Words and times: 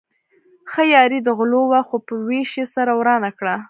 ښه 0.71 0.83
یاري 0.95 1.19
د 1.23 1.29
غلو 1.37 1.61
وه 1.71 1.81
خو 1.87 1.95
په 2.07 2.13
وېش 2.27 2.51
يې 2.59 2.65
سره 2.75 2.91
ورانه 2.99 3.29
کړه. 3.37 3.55